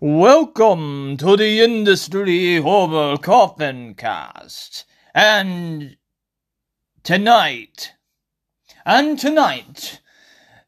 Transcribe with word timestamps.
Welcome 0.00 1.16
to 1.18 1.36
the 1.36 1.60
Industry 1.60 2.56
Horror 2.56 3.18
Coffin 3.18 3.94
Cast. 3.94 4.86
And 5.14 5.96
tonight, 7.02 7.92
and 8.86 9.18
tonight, 9.18 10.00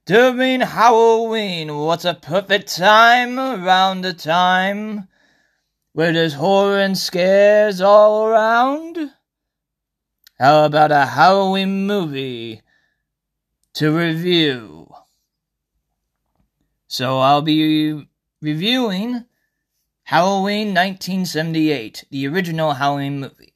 during 0.04 0.60
Halloween, 0.60 1.74
what's 1.76 2.04
a 2.04 2.14
perfect 2.14 2.76
time 2.76 3.38
around 3.38 4.02
the 4.02 4.12
time 4.12 5.08
where 5.92 6.12
there's 6.12 6.34
horror 6.34 6.80
and 6.80 6.98
scares 6.98 7.80
all 7.80 8.26
around? 8.26 9.12
How 10.38 10.66
about 10.66 10.92
a 10.92 11.06
Halloween 11.06 11.86
movie 11.86 12.60
to 13.74 13.96
review? 13.96 14.92
So 16.86 17.18
I'll 17.20 17.42
be 17.42 18.06
reviewing 18.44 19.24
Halloween 20.02 20.68
1978, 20.68 22.04
the 22.10 22.28
original 22.28 22.74
Halloween 22.74 23.20
movie. 23.20 23.54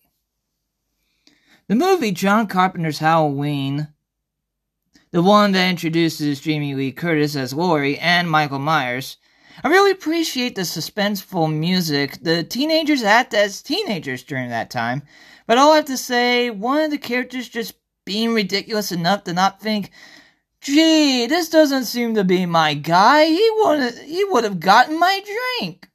The 1.66 1.74
movie 1.74 2.10
John 2.10 2.46
Carpenter's 2.46 2.98
Halloween, 2.98 3.88
the 5.10 5.22
one 5.22 5.52
that 5.52 5.68
introduces 5.68 6.40
Jamie 6.40 6.74
Lee 6.74 6.90
Curtis 6.90 7.36
as 7.36 7.52
Laurie 7.52 7.98
and 7.98 8.30
Michael 8.30 8.60
Myers, 8.60 9.18
I 9.62 9.68
really 9.68 9.90
appreciate 9.90 10.54
the 10.54 10.62
suspenseful 10.62 11.52
music. 11.52 12.16
The 12.22 12.42
teenagers 12.42 13.02
act 13.02 13.34
as 13.34 13.60
teenagers 13.60 14.22
during 14.22 14.48
that 14.48 14.70
time, 14.70 15.02
but 15.46 15.58
all 15.58 15.74
I 15.74 15.76
have 15.76 15.84
to 15.86 15.98
say, 15.98 16.48
one 16.48 16.80
of 16.80 16.90
the 16.90 16.96
characters 16.96 17.50
just 17.50 17.74
being 18.06 18.32
ridiculous 18.32 18.90
enough 18.90 19.24
to 19.24 19.34
not 19.34 19.60
think, 19.60 19.90
Gee, 20.60 20.97
this 21.26 21.48
doesn't 21.48 21.84
seem 21.84 22.14
to 22.14 22.24
be 22.24 22.46
my 22.46 22.74
guy. 22.74 23.26
He 23.26 23.50
would 23.56 23.94
he 23.98 24.24
would 24.24 24.44
have 24.44 24.60
gotten 24.60 24.98
my 24.98 25.22
drink. 25.58 25.88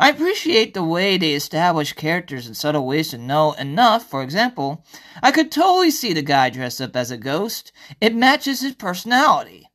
I 0.00 0.10
appreciate 0.10 0.74
the 0.74 0.82
way 0.82 1.16
they 1.16 1.32
establish 1.32 1.92
characters 1.92 2.46
in 2.46 2.54
subtle 2.54 2.86
ways 2.86 3.10
to 3.10 3.18
know 3.18 3.52
enough. 3.52 4.08
For 4.10 4.22
example, 4.22 4.84
I 5.22 5.30
could 5.30 5.52
totally 5.52 5.90
see 5.90 6.12
the 6.12 6.22
guy 6.22 6.50
dressed 6.50 6.80
up 6.80 6.96
as 6.96 7.10
a 7.10 7.16
ghost. 7.16 7.72
It 8.00 8.14
matches 8.14 8.60
his 8.60 8.74
personality. 8.74 9.70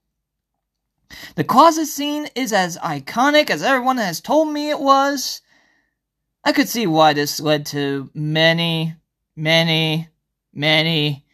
The 1.35 1.43
closet 1.43 1.87
scene 1.87 2.27
is 2.35 2.53
as 2.53 2.77
iconic 2.77 3.49
as 3.49 3.63
everyone 3.63 3.97
has 3.97 4.21
told 4.21 4.49
me 4.49 4.69
it 4.69 4.79
was. 4.79 5.41
I 6.43 6.51
could 6.51 6.69
see 6.69 6.87
why 6.87 7.13
this 7.13 7.39
led 7.39 7.65
to 7.67 8.09
many, 8.13 8.95
many, 9.35 10.09
many 10.53 11.25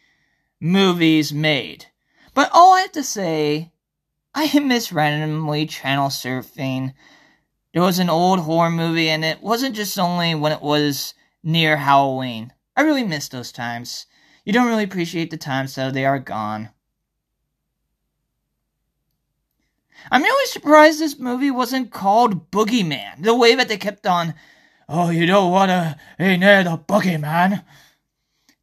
movies 0.60 1.32
made. 1.32 1.86
But 2.38 2.50
all 2.52 2.74
I 2.74 2.82
have 2.82 2.92
to 2.92 3.02
say, 3.02 3.72
I 4.32 4.60
miss 4.60 4.92
randomly 4.92 5.66
channel 5.66 6.08
surfing. 6.08 6.94
There 7.74 7.82
was 7.82 7.98
an 7.98 8.08
old 8.08 8.38
horror 8.38 8.70
movie, 8.70 9.08
and 9.08 9.24
it 9.24 9.42
wasn't 9.42 9.74
just 9.74 9.98
only 9.98 10.36
when 10.36 10.52
it 10.52 10.62
was 10.62 11.14
near 11.42 11.78
Halloween. 11.78 12.52
I 12.76 12.82
really 12.82 13.02
miss 13.02 13.26
those 13.26 13.50
times. 13.50 14.06
You 14.44 14.52
don't 14.52 14.68
really 14.68 14.84
appreciate 14.84 15.32
the 15.32 15.36
times, 15.36 15.72
so 15.72 15.90
they 15.90 16.04
are 16.06 16.20
gone. 16.20 16.68
I'm 20.08 20.22
really 20.22 20.46
surprised 20.46 21.00
this 21.00 21.18
movie 21.18 21.50
wasn't 21.50 21.90
called 21.90 22.52
Boogeyman, 22.52 23.24
the 23.24 23.34
way 23.34 23.56
that 23.56 23.66
they 23.66 23.78
kept 23.78 24.06
on, 24.06 24.34
oh, 24.88 25.10
you 25.10 25.26
don't 25.26 25.50
want 25.50 25.70
to 25.70 25.96
be 26.20 26.36
near 26.36 26.62
the 26.62 26.78
Boogeyman. 26.78 27.64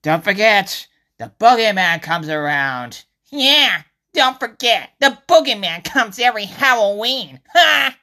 Don't 0.02 0.24
forget, 0.24 0.88
the 1.18 1.34
Boogeyman 1.38 2.02
comes 2.02 2.30
around. 2.30 3.04
Yeah, 3.32 3.82
don't 4.14 4.40
forget, 4.40 4.92
the 5.00 5.18
boogeyman 5.28 5.84
comes 5.84 6.20
every 6.20 6.46
Halloween. 6.46 7.42
Ha! 7.54 7.98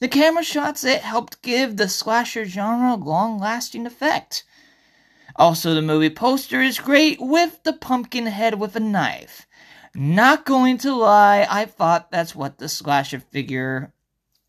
The 0.00 0.08
camera 0.08 0.42
shots 0.42 0.84
it 0.84 1.00
helped 1.00 1.42
give 1.42 1.76
the 1.76 1.88
slasher 1.88 2.44
genre 2.44 2.94
a 2.94 2.96
long 2.96 3.38
lasting 3.38 3.86
effect. 3.86 4.44
Also, 5.36 5.74
the 5.74 5.82
movie 5.82 6.10
poster 6.10 6.60
is 6.60 6.78
great 6.78 7.20
with 7.20 7.62
the 7.62 7.72
pumpkin 7.72 8.26
head 8.26 8.60
with 8.60 8.76
a 8.76 8.80
knife. 8.80 9.46
Not 9.94 10.44
going 10.44 10.78
to 10.78 10.94
lie, 10.94 11.46
I 11.48 11.64
thought 11.64 12.10
that's 12.10 12.34
what 12.34 12.58
the 12.58 12.68
slasher 12.68 13.20
figure 13.20 13.92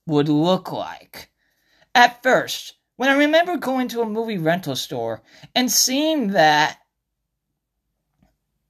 would 0.06 0.30
look 0.30 0.72
like. 0.72 1.32
At 1.94 2.22
first, 2.22 2.74
when 2.98 3.10
I 3.10 3.18
remember 3.18 3.58
going 3.58 3.88
to 3.90 4.02
a 4.02 4.06
movie 4.06 4.38
rental 4.38 4.76
store 4.76 5.22
and 5.56 5.72
seeing 5.72 6.30
that 6.30 6.80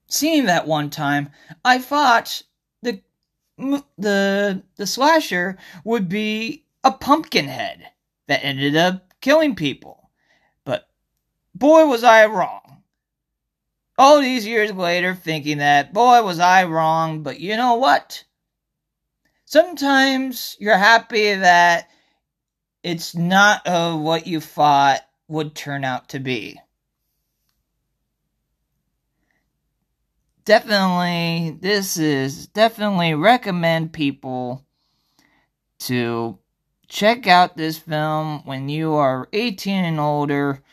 seeing 0.08 0.46
that 0.46 0.68
one 0.68 0.90
time, 0.90 1.30
I 1.64 1.80
thought 1.80 2.42
the 2.82 3.02
the 3.98 4.64
the 4.76 4.88
slasher 4.88 5.58
would 5.84 6.10
be 6.10 6.66
a 6.84 6.92
pumpkin 6.92 7.46
head 7.48 7.90
that 8.28 8.44
ended 8.44 8.76
up 8.76 9.14
killing 9.22 9.56
people. 9.56 10.10
But 10.64 10.88
boy 11.54 11.86
was 11.86 12.04
I 12.04 12.26
wrong. 12.26 12.84
All 13.98 14.20
these 14.20 14.46
years 14.46 14.72
later 14.74 15.16
thinking 15.16 15.60
that 15.60 15.94
boy 15.94 16.22
was 16.22 16.40
I 16.40 16.66
wrong, 16.66 17.24
but 17.24 17.40
you 17.40 17.56
know 17.56 17.76
what? 17.76 18.24
Sometimes 19.46 20.58
you're 20.60 20.78
happy 20.78 21.34
that 21.34 21.90
it's 22.84 23.16
not 23.16 23.66
uh, 23.66 23.96
what 23.96 24.28
you 24.28 24.42
thought 24.42 25.02
would 25.28 25.56
turn 25.56 25.84
out 25.84 26.10
to 26.10 26.20
be. 26.20 26.60
Definitely 30.46 31.58
this 31.60 31.98
is 31.98 32.48
definitely 32.48 33.14
recommend 33.16 33.92
people 33.92 34.64
to 35.80 36.40
check 36.88 37.28
out 37.28 37.58
this 37.58 37.78
film 37.78 38.46
when 38.46 38.70
you 38.70 38.94
are 38.94 39.28
18 39.34 39.84
and 39.84 40.00
older. 40.00 40.64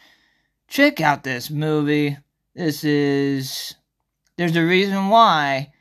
Check 0.69 1.01
out 1.01 1.25
this 1.25 1.51
movie. 1.51 2.17
This 2.55 2.85
is 2.85 3.75
there's 4.37 4.57
a 4.57 4.65
reason 4.65 5.09
why 5.09 5.73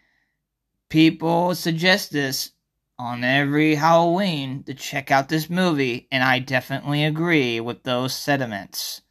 people 0.89 1.55
suggest 1.55 2.11
this 2.11 2.51
on 2.99 3.23
every 3.23 3.73
halloween 3.73 4.61
to 4.63 4.73
check 4.75 5.09
out 5.09 5.27
this 5.27 5.49
movie 5.49 6.07
and 6.11 6.23
i 6.23 6.37
definitely 6.37 7.03
agree 7.03 7.59
with 7.59 7.81
those 7.81 8.13
sentiments 8.13 9.01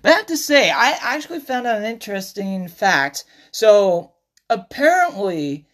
but 0.00 0.12
I 0.12 0.16
have 0.16 0.26
to 0.26 0.36
say, 0.36 0.70
I 0.70 0.96
actually 1.00 1.40
found 1.40 1.66
out 1.66 1.78
an 1.78 1.84
interesting 1.84 2.68
fact. 2.68 3.24
So 3.50 4.12
apparently, 4.48 5.66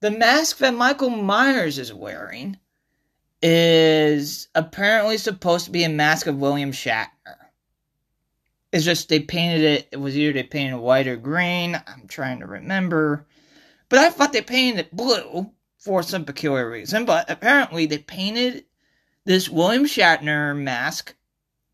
the 0.00 0.10
mask 0.10 0.58
that 0.58 0.74
Michael 0.74 1.10
Myers 1.10 1.78
is 1.78 1.92
wearing 1.92 2.58
is 3.42 4.48
apparently 4.54 5.18
supposed 5.18 5.66
to 5.66 5.70
be 5.70 5.84
a 5.84 5.88
mask 5.88 6.26
of 6.26 6.38
William 6.38 6.72
Shatner. 6.72 7.08
It's 8.72 8.84
just 8.84 9.08
they 9.08 9.20
painted 9.20 9.62
it, 9.62 9.88
it 9.92 9.96
was 9.98 10.16
either 10.16 10.32
they 10.32 10.42
painted 10.42 10.76
it 10.76 10.80
white 10.80 11.06
or 11.06 11.16
green. 11.16 11.80
I'm 11.86 12.08
trying 12.08 12.40
to 12.40 12.46
remember. 12.46 13.26
But 13.88 14.00
I 14.00 14.10
thought 14.10 14.32
they 14.32 14.42
painted 14.42 14.86
it 14.86 14.96
blue 14.96 15.50
for 15.78 16.02
some 16.02 16.24
peculiar 16.24 16.68
reason. 16.68 17.04
But 17.04 17.30
apparently, 17.30 17.86
they 17.86 17.98
painted 17.98 18.64
this 19.24 19.48
William 19.48 19.84
Shatner 19.84 20.56
mask, 20.56 21.14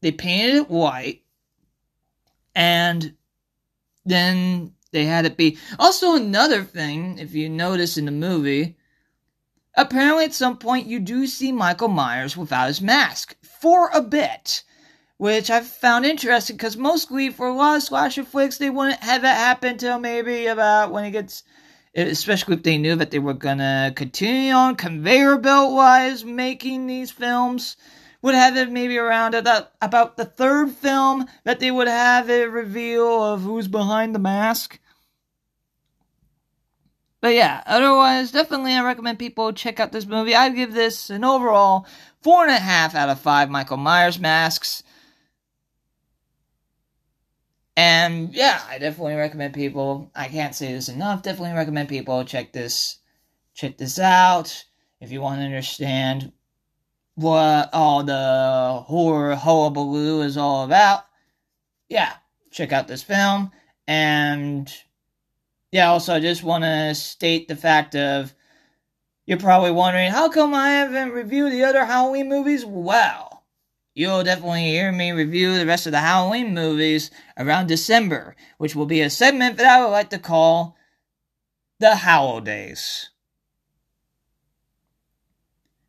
they 0.02 0.12
painted 0.12 0.56
it 0.56 0.70
white, 0.70 1.22
and 2.54 3.14
then 4.04 4.72
they 4.92 5.04
had 5.04 5.26
it 5.26 5.36
be. 5.36 5.58
Also, 5.78 6.14
another 6.14 6.62
thing, 6.64 7.18
if 7.18 7.34
you 7.34 7.48
notice 7.48 7.96
in 7.96 8.06
the 8.06 8.10
movie, 8.10 8.76
apparently 9.76 10.24
at 10.24 10.34
some 10.34 10.58
point 10.58 10.86
you 10.86 10.98
do 10.98 11.26
see 11.26 11.52
Michael 11.52 11.88
Myers 11.88 12.36
without 12.36 12.68
his 12.68 12.80
mask 12.80 13.36
for 13.42 13.90
a 13.92 14.02
bit. 14.02 14.64
Which 15.16 15.50
I've 15.50 15.66
found 15.66 16.06
interesting 16.06 16.56
because 16.56 16.78
mostly 16.78 17.28
for 17.28 17.46
a 17.46 17.52
lot 17.52 17.76
of 17.76 17.82
slasher 17.82 18.24
flicks, 18.24 18.56
they 18.56 18.70
wouldn't 18.70 19.00
have 19.00 19.20
that 19.20 19.36
happen 19.36 19.76
till 19.76 19.98
maybe 19.98 20.46
about 20.46 20.92
when 20.92 21.04
it 21.04 21.10
gets 21.10 21.42
especially 21.94 22.54
if 22.54 22.62
they 22.62 22.78
knew 22.78 22.96
that 22.96 23.10
they 23.10 23.18
were 23.18 23.34
gonna 23.34 23.92
continue 23.94 24.52
on 24.52 24.76
conveyor 24.76 25.36
belt 25.38 25.74
wise 25.74 26.24
making 26.24 26.86
these 26.86 27.10
films 27.10 27.76
would 28.22 28.34
have 28.34 28.56
it 28.56 28.70
maybe 28.70 28.98
around 28.98 29.34
about, 29.34 29.72
about 29.80 30.16
the 30.16 30.24
third 30.24 30.70
film 30.70 31.26
that 31.44 31.60
they 31.60 31.70
would 31.70 31.88
have 31.88 32.28
a 32.28 32.46
reveal 32.46 33.22
of 33.22 33.42
who's 33.42 33.68
behind 33.68 34.14
the 34.14 34.18
mask. 34.18 34.78
But 37.20 37.34
yeah, 37.34 37.62
otherwise, 37.66 38.32
definitely 38.32 38.72
I 38.72 38.82
recommend 38.82 39.18
people 39.18 39.52
check 39.52 39.78
out 39.78 39.92
this 39.92 40.06
movie. 40.06 40.34
I'd 40.34 40.54
give 40.54 40.72
this 40.72 41.10
an 41.10 41.24
overall 41.24 41.86
four 42.22 42.42
and 42.42 42.50
a 42.50 42.58
half 42.58 42.94
out 42.94 43.10
of 43.10 43.20
five 43.20 43.50
Michael 43.50 43.76
Myers 43.76 44.18
masks. 44.18 44.82
And 47.76 48.34
yeah, 48.34 48.60
I 48.68 48.78
definitely 48.78 49.14
recommend 49.14 49.54
people. 49.54 50.10
I 50.14 50.28
can't 50.28 50.54
say 50.54 50.72
this 50.72 50.88
enough. 50.88 51.22
Definitely 51.22 51.56
recommend 51.56 51.88
people 51.88 52.24
check 52.24 52.52
this, 52.52 52.98
check 53.54 53.78
this 53.78 53.98
out 53.98 54.64
if 55.00 55.12
you 55.12 55.20
want 55.20 55.40
to 55.40 55.44
understand 55.44 56.32
what 57.20 57.70
all 57.72 58.02
the 58.02 58.82
horror 58.86 59.34
hullabaloo 59.36 60.22
is 60.22 60.36
all 60.36 60.64
about, 60.64 61.04
yeah, 61.88 62.14
check 62.50 62.72
out 62.72 62.88
this 62.88 63.02
film. 63.02 63.52
And 63.86 64.72
yeah, 65.72 65.90
also 65.90 66.14
I 66.14 66.20
just 66.20 66.42
want 66.42 66.64
to 66.64 66.94
state 66.94 67.48
the 67.48 67.56
fact 67.56 67.94
of 67.94 68.34
You're 69.26 69.38
probably 69.38 69.70
wondering, 69.70 70.10
how 70.10 70.28
come 70.28 70.54
I 70.54 70.70
haven't 70.70 71.12
reviewed 71.12 71.52
the 71.52 71.62
other 71.62 71.84
Halloween 71.84 72.28
movies? 72.28 72.64
Well, 72.64 73.44
you'll 73.94 74.24
definitely 74.24 74.64
hear 74.64 74.90
me 74.90 75.12
review 75.12 75.56
the 75.56 75.66
rest 75.66 75.86
of 75.86 75.92
the 75.92 76.00
Halloween 76.00 76.52
movies 76.52 77.12
around 77.38 77.68
December, 77.68 78.34
which 78.58 78.74
will 78.74 78.86
be 78.86 79.02
a 79.02 79.10
segment 79.10 79.56
that 79.58 79.66
I 79.66 79.84
would 79.84 79.92
like 79.92 80.10
to 80.10 80.18
call 80.18 80.76
the 81.78 81.94
Holidays. 81.94 83.09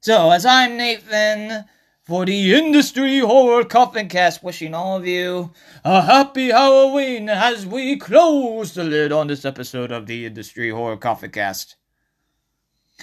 So, 0.03 0.31
as 0.31 0.47
I'm 0.47 0.77
Nathan, 0.77 1.65
for 2.05 2.25
the 2.25 2.55
Industry 2.55 3.19
Horror 3.19 3.63
Coffin 3.63 4.07
Cast, 4.07 4.43
wishing 4.43 4.73
all 4.73 4.97
of 4.97 5.05
you 5.05 5.53
a 5.83 6.01
happy 6.01 6.49
Halloween 6.49 7.29
as 7.29 7.67
we 7.67 7.97
close 7.97 8.73
the 8.73 8.83
lid 8.83 9.11
on 9.11 9.27
this 9.27 9.45
episode 9.45 9.91
of 9.91 10.07
the 10.07 10.25
Industry 10.25 10.71
Horror 10.71 10.97
Coffin 10.97 11.29
Cast. 11.29 11.75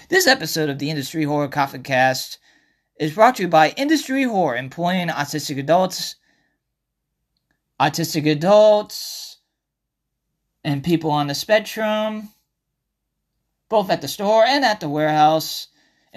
This 0.09 0.27
episode 0.27 0.71
of 0.71 0.81
the 0.81 0.91
Industry 0.91 1.23
Horror 1.23 1.47
Coffin 1.47 1.85
Cast 1.85 2.41
is 2.99 3.15
brought 3.15 3.37
to 3.37 3.43
you 3.43 3.49
by 3.49 3.71
Industry 3.77 4.25
Horror, 4.25 4.57
employing 4.57 5.07
autistic 5.07 5.57
adults, 5.57 6.17
autistic 7.81 8.29
adults, 8.29 9.37
and 10.65 10.83
people 10.83 11.13
on 11.13 11.29
the 11.29 11.35
spectrum, 11.37 12.31
both 13.69 13.89
at 13.89 14.01
the 14.01 14.09
store 14.09 14.45
and 14.45 14.65
at 14.65 14.81
the 14.81 14.89
warehouse, 14.89 15.69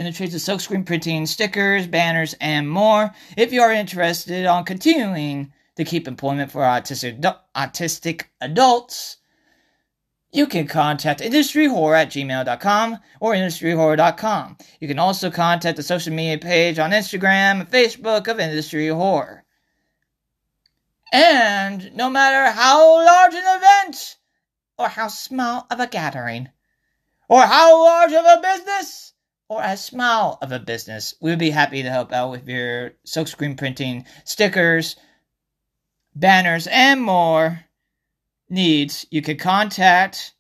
in 0.02 0.06
the 0.06 0.12
trades 0.12 0.34
of 0.34 0.42
silkscreen 0.42 0.84
printing, 0.84 1.28
stickers, 1.28 1.86
banners, 1.86 2.34
and 2.42 2.68
more. 2.68 3.12
If 3.38 3.54
you 3.54 3.62
are 3.62 3.72
interested 3.72 4.48
on 4.48 4.66
continuing 4.66 5.54
to 5.76 5.84
keep 5.84 6.08
employment 6.08 6.52
for 6.52 6.62
autistic, 6.62 7.22
autistic 7.56 8.24
adults, 8.42 9.18
you 10.32 10.48
can 10.48 10.66
contact 10.66 11.22
industryhorror 11.22 11.96
at 11.96 12.10
gmail.com 12.10 12.98
or 13.20 13.34
industryhorror.com. 13.34 14.58
You 14.80 14.88
can 14.88 14.98
also 14.98 15.30
contact 15.30 15.78
the 15.78 15.84
social 15.84 16.14
media 16.14 16.40
page 16.40 16.80
on 16.80 16.90
Instagram 16.90 17.60
and 17.60 17.70
Facebook 17.70 18.28
of 18.28 18.40
Industry 18.40 18.88
Horror. 18.88 19.44
And 21.14 21.96
no 21.96 22.10
matter 22.10 22.52
how 22.52 23.06
large 23.06 23.36
an 23.36 23.44
event, 23.46 24.18
or 24.80 24.88
how 24.88 25.10
small 25.10 25.68
of 25.70 25.80
a 25.80 25.86
gathering, 25.86 26.50
or 27.30 27.44
how 27.44 27.84
large 27.84 28.14
of 28.14 28.26
a 28.26 28.42
business, 28.42 29.11
or 29.52 29.62
as 29.62 29.84
small 29.84 30.38
of 30.42 30.54
a 30.54 30.60
business, 30.60 31.14
we 31.20 31.30
would 31.30 31.38
be 31.38 31.50
happy 31.50 31.84
to 31.84 31.90
help 31.90 32.14
out 32.14 32.32
with 32.32 32.48
your 32.48 32.94
silkscreen 33.06 33.58
printing, 33.58 34.06
stickers, 34.24 34.96
banners, 36.16 36.68
and 36.68 37.02
more 37.02 37.60
needs, 38.50 39.06
you 39.12 39.22
can 39.22 39.36
contact, 39.36 40.36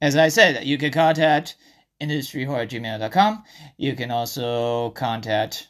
as 0.00 0.14
I 0.14 0.28
said, 0.28 0.64
you 0.64 0.78
can 0.78 0.92
contact 0.92 1.56
industryhorror@gmail.com. 2.00 3.44
You 3.76 3.96
can 3.96 4.12
also 4.12 4.90
contact 4.90 5.66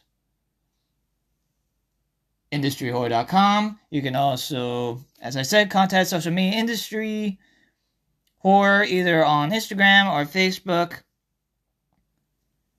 industryhorror.com. 2.51 3.79
You 3.89 4.03
can 4.03 4.15
also, 4.15 5.03
as 5.19 5.35
I 5.35 5.41
said, 5.41 5.71
contact 5.71 6.09
social 6.09 6.31
media 6.31 6.59
industry 6.59 7.39
horror 8.39 8.83
either 8.83 9.23
on 9.23 9.51
Instagram 9.51 10.11
or 10.11 10.25
Facebook. 10.25 11.03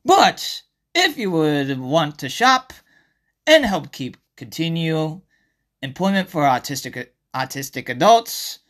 But 0.05 0.62
if 0.95 1.17
you 1.17 1.31
would 1.31 1.79
want 1.79 2.19
to 2.19 2.29
shop 2.29 2.73
and 3.47 3.65
help 3.65 3.93
keep 3.93 4.17
continue 4.37 5.21
employment 5.83 6.29
for 6.29 6.43
autistic 6.43 7.09
autistic 7.35 7.89
adults. 7.89 8.61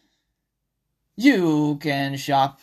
You 1.17 1.79
can 1.81 2.17
shop 2.17 2.61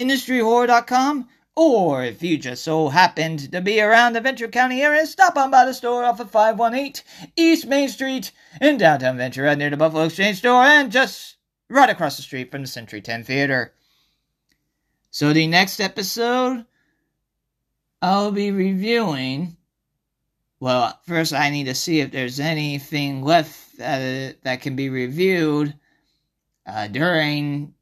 industryhorror.com 0.00 1.28
or 1.54 2.04
if 2.04 2.22
you 2.22 2.38
just 2.38 2.64
so 2.64 2.88
happened 2.88 3.52
to 3.52 3.60
be 3.60 3.80
around 3.80 4.14
the 4.14 4.20
Ventura 4.20 4.50
County 4.50 4.80
area, 4.80 5.06
stop 5.06 5.36
on 5.36 5.50
by 5.50 5.66
the 5.66 5.74
store 5.74 6.02
off 6.04 6.20
of 6.20 6.30
518 6.30 7.02
East 7.36 7.66
Main 7.66 7.88
Street 7.88 8.32
in 8.60 8.78
downtown 8.78 9.18
Ventura 9.18 9.54
near 9.54 9.70
the 9.70 9.76
Buffalo 9.76 10.04
Exchange 10.04 10.38
store 10.38 10.64
and 10.64 10.90
just 10.90 11.36
right 11.72 11.90
across 11.90 12.16
the 12.16 12.22
street 12.22 12.50
from 12.50 12.62
the 12.62 12.68
Century 12.68 13.00
10 13.00 13.24
Theater. 13.24 13.72
So 15.10 15.32
the 15.32 15.46
next 15.46 15.80
episode, 15.80 16.64
I'll 18.00 18.32
be 18.32 18.50
reviewing 18.50 19.56
well, 20.62 20.96
first 21.08 21.34
I 21.34 21.50
need 21.50 21.64
to 21.64 21.74
see 21.74 21.98
if 21.98 22.12
there's 22.12 22.38
anything 22.38 23.24
left 23.24 23.78
that, 23.78 24.44
that 24.44 24.60
can 24.60 24.76
be 24.76 24.90
reviewed 24.90 25.74
uh, 26.64 26.86
during 26.86 27.74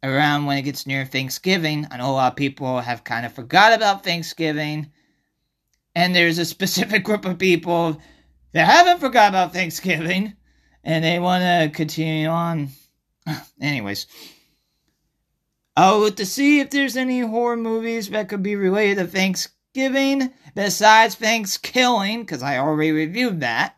around 0.00 0.46
when 0.46 0.58
it 0.58 0.62
gets 0.62 0.86
near 0.86 1.04
Thanksgiving. 1.04 1.88
I 1.90 1.96
know 1.96 2.10
a 2.10 2.12
lot 2.12 2.32
of 2.34 2.36
people 2.36 2.78
have 2.78 3.02
kind 3.02 3.26
of 3.26 3.32
forgot 3.32 3.72
about 3.72 4.04
Thanksgiving, 4.04 4.92
and 5.96 6.14
there's 6.14 6.38
a 6.38 6.44
specific 6.44 7.02
group 7.06 7.24
of 7.24 7.40
people 7.40 8.00
that 8.52 8.66
haven't 8.66 9.00
forgot 9.00 9.30
about 9.30 9.52
Thanksgiving, 9.52 10.34
and 10.84 11.02
they 11.02 11.18
want 11.18 11.42
to 11.42 11.76
continue 11.76 12.28
on. 12.28 12.68
Anyways, 13.60 14.06
look 15.76 16.16
to 16.16 16.26
see 16.26 16.60
if 16.60 16.70
there's 16.70 16.96
any 16.96 17.20
horror 17.20 17.56
movies 17.56 18.10
that 18.10 18.28
could 18.28 18.42
be 18.42 18.56
related 18.56 18.96
to 18.96 19.06
Thanksgiving 19.06 19.56
Thanksgiving 19.72 20.32
besides 20.54 21.14
Thanksgiving, 21.14 22.22
because 22.22 22.42
I 22.42 22.58
already 22.58 22.90
reviewed 22.90 23.40
that. 23.40 23.76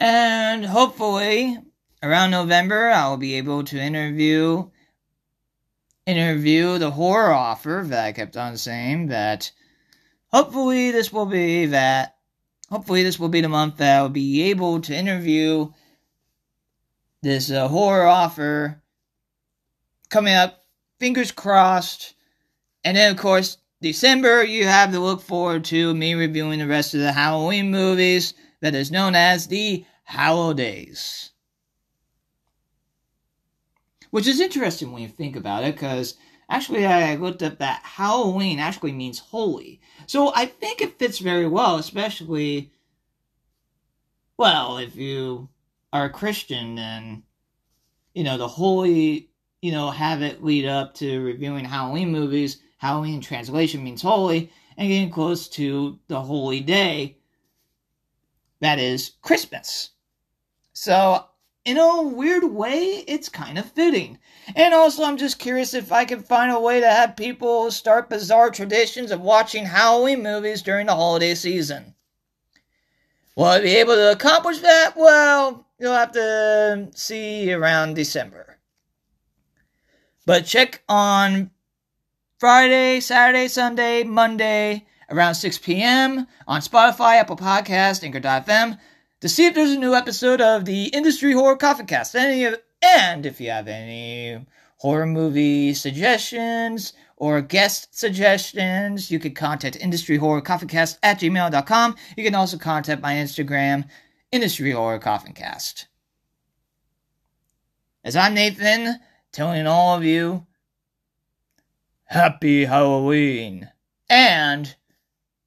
And 0.00 0.64
hopefully, 0.66 1.56
around 2.02 2.32
November, 2.32 2.90
I'll 2.90 3.16
be 3.16 3.34
able 3.34 3.64
to 3.64 3.80
interview 3.80 4.70
interview 6.04 6.78
the 6.78 6.90
horror 6.90 7.32
offer 7.32 7.82
that 7.86 8.04
I 8.04 8.12
kept 8.12 8.36
on 8.36 8.58
saying 8.58 9.06
that 9.06 9.50
hopefully 10.26 10.90
this 10.90 11.10
will 11.10 11.24
be 11.24 11.66
that 11.66 12.16
hopefully 12.68 13.02
this 13.02 13.18
will 13.18 13.30
be 13.30 13.40
the 13.40 13.48
month 13.48 13.78
that 13.78 13.96
I'll 13.96 14.10
be 14.10 14.42
able 14.50 14.82
to 14.82 14.94
interview 14.94 15.72
this 17.24 17.50
uh, 17.50 17.66
horror 17.66 18.06
offer 18.06 18.80
coming 20.08 20.34
up 20.34 20.62
fingers 21.00 21.32
crossed 21.32 22.14
and 22.84 22.96
then, 22.96 23.10
of 23.10 23.16
course, 23.18 23.56
December, 23.80 24.44
you 24.44 24.66
have 24.66 24.92
to 24.92 25.00
look 25.00 25.22
forward 25.22 25.64
to 25.66 25.94
me 25.94 26.14
reviewing 26.14 26.58
the 26.58 26.66
rest 26.66 26.94
of 26.94 27.00
the 27.00 27.12
Halloween 27.12 27.70
movies 27.70 28.34
that 28.60 28.74
is 28.74 28.90
known 28.90 29.14
as 29.14 29.46
the 29.46 29.84
Holidays. 30.04 31.30
Which 34.10 34.26
is 34.26 34.40
interesting 34.40 34.92
when 34.92 35.02
you 35.02 35.08
think 35.08 35.34
about 35.34 35.64
it, 35.64 35.74
because 35.74 36.14
actually 36.48 36.86
I 36.86 37.16
looked 37.16 37.42
up 37.42 37.58
that 37.58 37.80
Halloween 37.82 38.58
actually 38.58 38.92
means 38.92 39.18
holy. 39.18 39.80
So 40.06 40.30
I 40.34 40.46
think 40.46 40.80
it 40.80 40.98
fits 40.98 41.18
very 41.18 41.48
well, 41.48 41.76
especially, 41.76 42.70
well, 44.36 44.76
if 44.76 44.94
you 44.94 45.48
are 45.94 46.04
a 46.04 46.10
Christian, 46.10 46.74
then, 46.74 47.22
you 48.12 48.24
know, 48.24 48.36
the 48.36 48.48
holy, 48.48 49.30
you 49.62 49.72
know, 49.72 49.90
have 49.90 50.20
it 50.20 50.44
lead 50.44 50.66
up 50.66 50.92
to 50.96 51.20
reviewing 51.20 51.64
Halloween 51.64 52.12
movies 52.12 52.58
Halloween 52.84 53.22
translation 53.22 53.82
means 53.82 54.02
holy, 54.02 54.50
and 54.76 54.88
getting 54.88 55.08
close 55.08 55.48
to 55.48 55.98
the 56.08 56.20
holy 56.20 56.60
day 56.60 57.16
that 58.60 58.78
is 58.78 59.12
Christmas. 59.22 59.92
So, 60.74 61.24
in 61.64 61.78
a 61.78 62.02
weird 62.02 62.44
way, 62.44 63.04
it's 63.08 63.30
kind 63.30 63.56
of 63.56 63.72
fitting. 63.72 64.18
And 64.54 64.74
also, 64.74 65.04
I'm 65.04 65.16
just 65.16 65.38
curious 65.38 65.72
if 65.72 65.92
I 65.92 66.04
can 66.04 66.22
find 66.22 66.52
a 66.52 66.60
way 66.60 66.80
to 66.80 66.90
have 66.90 67.16
people 67.16 67.70
start 67.70 68.10
bizarre 68.10 68.50
traditions 68.50 69.10
of 69.10 69.22
watching 69.22 69.64
Halloween 69.64 70.22
movies 70.22 70.60
during 70.60 70.86
the 70.86 70.94
holiday 70.94 71.34
season. 71.34 71.94
Will 73.36 73.46
I 73.46 73.60
be 73.60 73.76
able 73.76 73.94
to 73.94 74.12
accomplish 74.12 74.60
that? 74.60 74.92
Well, 74.96 75.66
you'll 75.78 75.92
have 75.92 76.12
to 76.12 76.90
see 76.94 77.52
around 77.52 77.94
December. 77.94 78.58
But 80.24 80.46
check 80.46 80.82
on 80.88 81.50
Friday, 82.38 83.00
Saturday, 83.00 83.48
Sunday, 83.48 84.04
Monday, 84.04 84.86
around 85.10 85.34
6 85.34 85.58
p.m. 85.58 86.26
on 86.46 86.60
Spotify, 86.60 87.16
Apple 87.16 87.36
Podcast, 87.36 88.04
Anchor.fm 88.04 88.78
to 89.20 89.28
see 89.28 89.46
if 89.46 89.54
there's 89.54 89.72
a 89.72 89.78
new 89.78 89.94
episode 89.94 90.42
of 90.42 90.66
the 90.66 90.88
Industry 90.88 91.32
Horror 91.32 91.56
Coffin 91.56 91.86
Cast. 91.86 92.14
Any 92.14 92.44
of, 92.44 92.60
and 92.82 93.24
if 93.24 93.40
you 93.40 93.50
have 93.50 93.68
any 93.68 94.44
horror 94.76 95.06
movie 95.06 95.72
suggestions 95.72 96.92
or 97.16 97.40
guest 97.40 97.96
suggestions, 97.96 99.10
you 99.10 99.18
can 99.18 99.34
contact 99.34 99.76
Industry 99.76 100.16
Horror 100.16 100.40
Coffin 100.40 100.68
Cast 100.68 100.98
at 101.02 101.20
gmail.com. 101.20 101.96
You 102.16 102.24
can 102.24 102.34
also 102.34 102.58
contact 102.58 103.02
my 103.02 103.14
Instagram, 103.14 103.88
Industry 104.32 104.72
Horror 104.72 104.98
Coffin 104.98 105.32
Cast. 105.32 105.86
As 108.02 108.16
I'm 108.16 108.34
Nathan, 108.34 108.98
telling 109.32 109.66
all 109.66 109.96
of 109.96 110.04
you 110.04 110.46
Happy 112.06 112.66
Halloween 112.66 113.70
and 114.08 114.74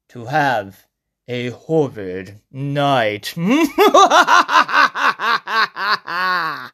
to 0.08 0.26
have 0.26 0.86
a 1.28 1.50
horrid 1.50 2.40
night. 2.50 3.34